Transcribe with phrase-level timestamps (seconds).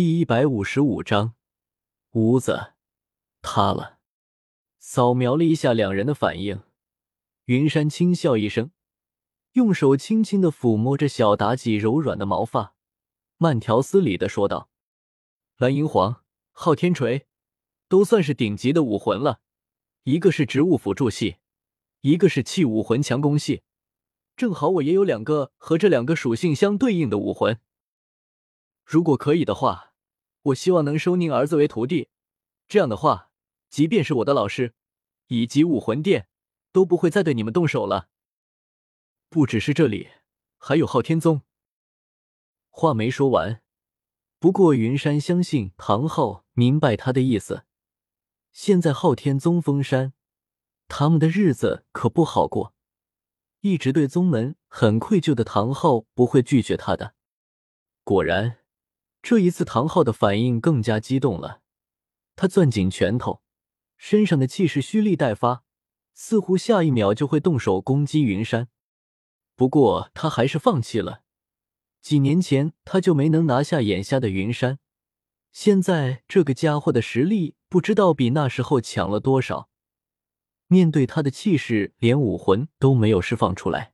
[0.00, 1.34] 第一百五十五章，
[2.12, 2.74] 屋子
[3.42, 3.98] 塌了。
[4.78, 6.62] 扫描了一下两人的反应，
[7.46, 8.70] 云山轻笑一声，
[9.54, 12.76] 用手轻轻的抚摸着小妲己柔软的毛发，
[13.38, 14.70] 慢条斯理的说道
[15.58, 16.22] ：“蓝银皇、
[16.52, 17.26] 昊天锤，
[17.88, 19.40] 都算是顶级的武魂了。
[20.04, 21.38] 一个是植物辅助系，
[22.02, 23.62] 一个是器武魂强攻系，
[24.36, 27.58] 正好我也有两个和这两个属性相对应的武魂。
[28.84, 29.86] 如果可以的话。”
[30.48, 32.08] 我希望能收您儿子为徒弟，
[32.66, 33.30] 这样的话，
[33.68, 34.74] 即便是我的老师
[35.26, 36.28] 以及武魂殿
[36.72, 38.08] 都不会再对你们动手了。
[39.28, 40.08] 不只是这里，
[40.56, 41.42] 还有昊天宗。
[42.70, 43.62] 话没说完，
[44.38, 47.64] 不过云山相信唐昊明白他的意思。
[48.52, 50.14] 现在昊天宗封山，
[50.86, 52.74] 他们的日子可不好过。
[53.60, 57.14] 一直对宗门很愧疚的唐昊不会拒绝他的。
[58.04, 58.58] 果然。
[59.20, 61.60] 这一次，唐昊的反应更加激动了。
[62.36, 63.42] 他攥紧拳头，
[63.96, 65.64] 身上的气势蓄力待发，
[66.14, 68.68] 似乎下一秒就会动手攻击云山。
[69.56, 71.22] 不过，他还是放弃了。
[72.00, 74.78] 几年前他就没能拿下眼下的云山，
[75.50, 79.68] 现在这个家伙的实力不知道比那时候强了多少。
[80.68, 83.92] 面对他的气势，连武魂都没有释放出来。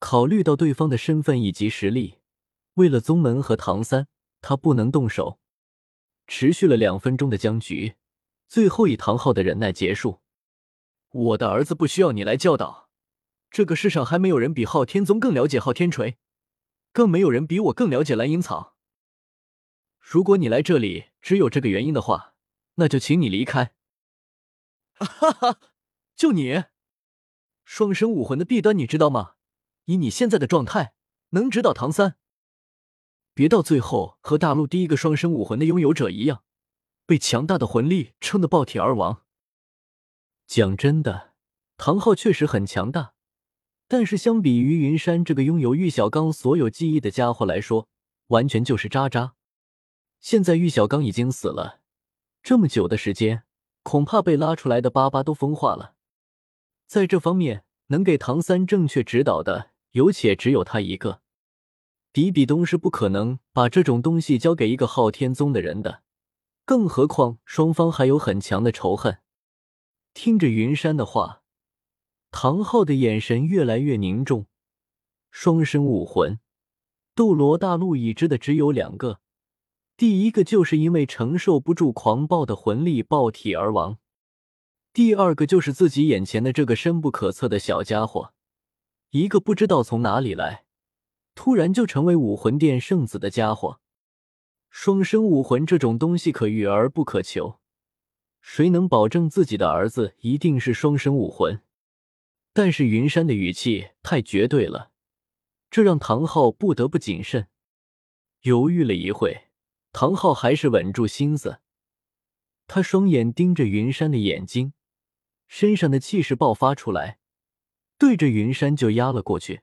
[0.00, 2.18] 考虑到对方的身份以及实力，
[2.74, 4.08] 为了宗门和唐三。
[4.42, 5.38] 他不能动手，
[6.26, 7.94] 持续了两分钟的僵局，
[8.48, 10.20] 最后以唐昊的忍耐结束。
[11.10, 12.90] 我的儿子不需要你来教导，
[13.50, 16.18] 这个世上还没有人比昊天宗更了解昊天锤，
[16.92, 18.74] 更没有人比我更了解蓝银草。
[20.00, 22.34] 如果你来这里只有这个原因的话，
[22.74, 23.74] 那就请你离开。
[24.94, 25.60] 哈哈，
[26.16, 26.64] 就你，
[27.64, 29.34] 双生武魂的弊端你知道吗？
[29.84, 30.94] 以你现在的状态，
[31.30, 32.16] 能指导唐三？
[33.34, 36.42] 别到最后和大陆第一个双生武魂的拥有者一样，
[37.06, 39.22] 被强大的魂力撑得爆体而亡。
[40.46, 41.32] 讲真的，
[41.78, 43.14] 唐昊确实很强大，
[43.88, 47.88] 但是相比于云山这个拥有玉小刚所有记忆的家伙来说，
[48.26, 49.32] 完全就是渣渣。
[50.20, 51.80] 现在玉小刚已经死了，
[52.42, 53.44] 这么久的时间，
[53.82, 55.94] 恐怕被拉出来的粑粑都风化了。
[56.86, 61.21] 在这方面，能给唐三正确指导的，有且只有他一个。
[62.12, 66.02] 比比东是不可能把这种东西交给一个昊天宗的人的，
[66.66, 69.18] 更何况双方还有很强的仇恨。
[70.12, 71.42] 听着云山的话，
[72.30, 74.46] 唐昊的眼神越来越凝重。
[75.30, 76.38] 双生武魂，
[77.14, 79.20] 斗罗大陆已知的只有两个，
[79.96, 83.96] 第一个就是因为承受不住狂暴的魂力爆体而亡，
[84.92, 88.34] 第二个就是自己眼前的这个深不可测的小家伙，
[89.12, 90.66] 一个不知道从哪里来。
[91.34, 93.80] 突然就成为武魂殿圣子的家伙，
[94.70, 97.58] 双生武魂这种东西可遇而不可求，
[98.40, 101.62] 谁能保证自己的儿子一定是双生武魂？
[102.52, 104.90] 但是云山的语气太绝对了，
[105.70, 107.48] 这让唐昊不得不谨慎。
[108.42, 109.48] 犹豫了一会，
[109.92, 111.60] 唐昊还是稳住心思，
[112.66, 114.74] 他双眼盯着云山的眼睛，
[115.48, 117.18] 身上的气势爆发出来，
[117.96, 119.62] 对着云山就压了过去。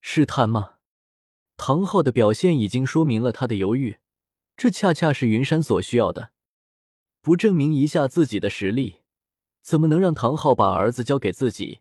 [0.00, 0.76] 试探吗？
[1.58, 3.98] 唐昊的表现已经说明了他的犹豫，
[4.56, 6.30] 这恰恰是云山所需要的。
[7.20, 9.00] 不证明一下自己的实力，
[9.60, 11.80] 怎么能让唐昊把儿子交给自己？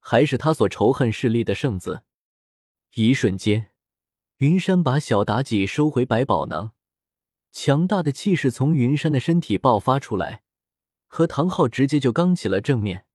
[0.00, 2.02] 还是他所仇恨势力的圣子？
[2.94, 3.70] 一瞬间，
[4.38, 6.72] 云山把小妲己收回百宝囊，
[7.52, 10.42] 强大的气势从云山的身体爆发出来，
[11.06, 13.06] 和唐昊直接就刚起了正面。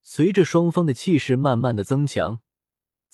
[0.00, 2.43] 随着双方的气势慢慢的增强。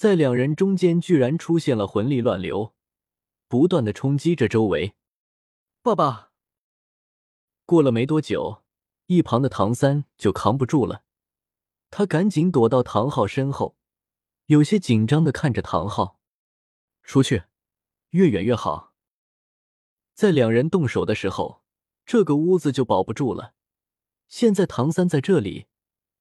[0.01, 2.75] 在两人中间，居然出现了魂力乱流，
[3.49, 4.95] 不断的冲击着周围。
[5.83, 6.31] 爸爸，
[7.67, 8.63] 过了没多久，
[9.09, 11.05] 一旁的唐三就扛不住了，
[11.91, 13.77] 他赶紧躲到唐昊身后，
[14.47, 16.19] 有些紧张的看着唐昊
[17.05, 17.43] ：“出去，
[18.13, 18.95] 越远越好。”
[20.17, 21.63] 在两人动手的时候，
[22.07, 23.53] 这个屋子就保不住了。
[24.29, 25.67] 现在唐三在这里，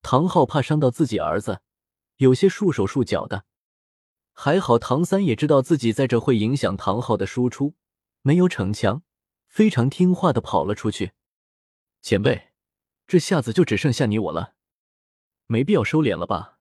[0.02, 1.62] 唐昊怕伤到自己儿子，
[2.18, 3.46] 有些束手束脚的。
[4.42, 7.76] 还好，唐三也知道自己在这会影响唐昊的输出，
[8.22, 9.04] 没有逞强，
[9.50, 11.12] 非常听话的跑了出去。
[12.02, 12.52] 前辈，
[13.06, 14.54] 这下子就只剩下你我了，
[15.48, 16.58] 没必要收敛了吧？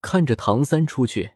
[0.00, 1.32] 看着唐三出去，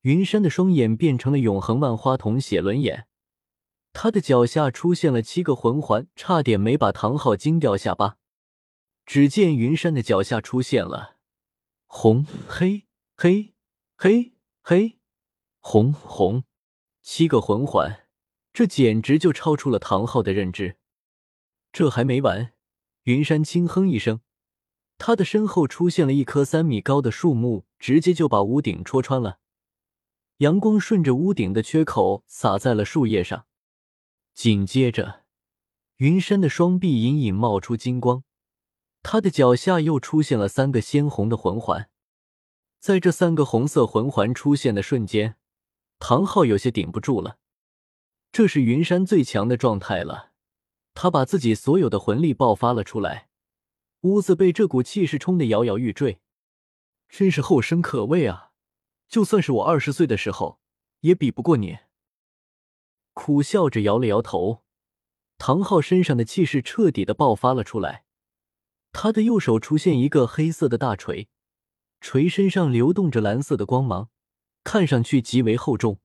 [0.00, 3.08] 云山的双眼变成了永恒万花筒写轮眼，
[3.92, 8.16] 他的脚下出现了七个魂环，差点没把唐昊惊掉下巴。
[9.04, 11.18] 只见云山的脚下出现了
[11.86, 13.52] 红、黑、黑。
[14.02, 14.32] 黑
[14.62, 14.98] 黑
[15.58, 16.44] 红红，
[17.02, 18.06] 七个魂环，
[18.50, 20.78] 这简直就超出了唐昊的认知。
[21.70, 22.54] 这还没完，
[23.02, 24.22] 云山轻哼一声，
[24.96, 29.40] 他的身后出现了一棵三米高的树木，直接就把屋顶戳穿了。
[30.38, 33.44] 阳光顺着屋顶的缺口洒在了树叶上，
[34.32, 35.26] 紧接着，
[35.98, 38.24] 云山的双臂隐隐冒出金光，
[39.02, 41.90] 他的脚下又出现了三个鲜红的魂环。
[42.80, 45.36] 在这三个红色魂环出现的瞬间，
[45.98, 47.36] 唐昊有些顶不住了。
[48.32, 50.32] 这是云山最强的状态了，
[50.94, 53.28] 他把自己所有的魂力爆发了出来。
[54.00, 56.20] 屋子被这股气势冲得摇摇欲坠，
[57.10, 58.52] 真是后生可畏啊！
[59.06, 60.58] 就算是我二十岁的时候，
[61.00, 61.80] 也比不过你。
[63.12, 64.62] 苦笑着摇了摇头，
[65.36, 68.06] 唐昊身上的气势彻底的爆发了出来，
[68.90, 71.28] 他的右手出现一个黑色的大锤。
[72.00, 74.08] 锤身上流动着蓝色的光芒，
[74.64, 76.00] 看上去极为厚重。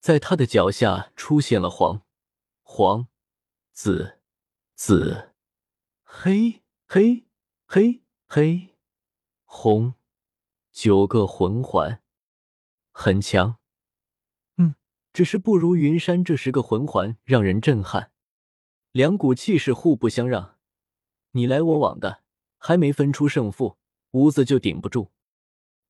[0.00, 2.02] 在他的脚下出现了黄、
[2.62, 3.08] 黄、
[3.72, 4.20] 紫、
[4.74, 5.32] 紫、
[6.02, 7.26] 黑、黑、
[7.66, 8.76] 黑、黑、
[9.44, 9.94] 红
[10.72, 12.02] 九个魂环，
[12.92, 13.58] 很强。
[14.56, 14.76] 嗯，
[15.12, 18.12] 只是不如云山这十个魂环让人震撼。
[18.92, 20.56] 两股气势互不相让，
[21.32, 22.22] 你来我往的，
[22.56, 23.79] 还没分出胜负。
[24.12, 25.10] 屋子就顶不住，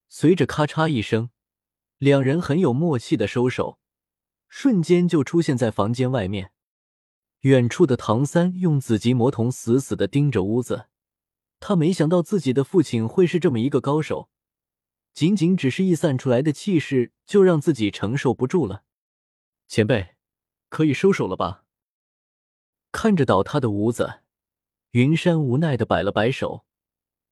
[0.08, 1.31] 随着咔嚓一声，
[1.99, 3.78] 两人很有默契的收手，
[4.49, 6.52] 瞬间就出现在房间外面。
[7.40, 10.88] 远处的唐三用紫极魔瞳死死的盯着屋子，
[11.58, 14.28] 他没想到自己的父亲会是这么一个高手，
[15.14, 18.84] 仅仅只是溢散出来的气势就让自己承受不住了。
[19.66, 20.16] 前辈，
[20.69, 21.64] 可以收手了吧？
[22.93, 24.20] 看着倒塌的屋子，
[24.90, 26.66] 云山无奈的摆了摆手。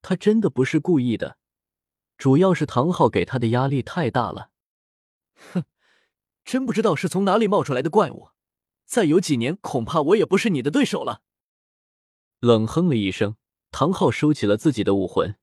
[0.03, 1.39] 他真的不是故意的，
[2.17, 4.51] 主要是唐昊给他的压力太大了。
[5.53, 5.65] 哼，
[6.45, 8.31] 真不知道是从哪里冒出来的怪物，
[8.85, 11.23] 再有几年，恐怕我也不是你的对手了。
[12.41, 13.37] 冷哼了一声，
[13.71, 15.37] 唐昊收起了自己的武魂，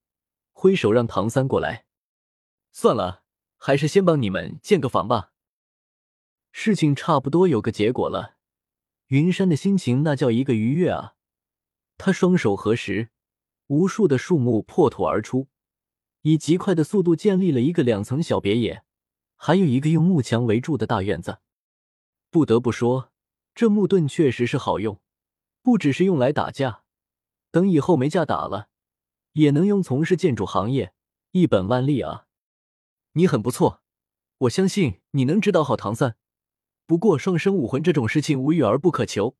[0.51, 1.85] 挥手让唐三过来。
[2.71, 3.23] 算了，
[3.57, 5.31] 还是先帮你们建个房吧。
[6.51, 8.37] 事情差不多有个结果了，
[9.07, 11.15] 云山的心情那叫一个愉悦啊！
[11.97, 13.09] 他双手合十。
[13.67, 15.47] 无数的树木破土而出，
[16.21, 18.83] 以极快的速度建立了一个两层小别野，
[19.35, 21.39] 还有一个用木墙围住的大院子。
[22.29, 23.11] 不得不说，
[23.55, 24.99] 这木盾确实是好用，
[25.63, 26.83] 不只是用来打架，
[27.49, 28.67] 等以后没架打了，
[29.33, 30.93] 也能用从事建筑行业，
[31.31, 32.27] 一本万利啊！
[33.13, 33.81] 你很不错，
[34.39, 36.17] 我相信你能指导好唐三。
[36.85, 39.35] 不过双生武魂这种事情无欲而不可求，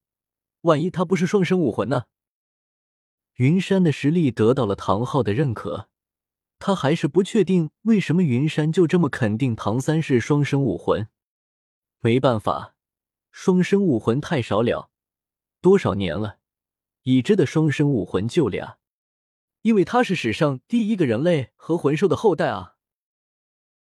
[0.62, 2.06] 万一他不是双生武魂呢？
[3.36, 5.90] 云山的实力得到了唐昊的认可，
[6.58, 11.10] 他还是不确定为什么云山就这么肯定唐三是双生武魂。
[12.00, 12.76] 没办法，
[13.32, 14.90] 双生武魂太少了，
[15.60, 16.38] 多少年了，
[17.04, 18.78] 已知的双生武魂就俩，
[19.64, 22.75] 因为他是史上第一个人类和魂兽的后代啊。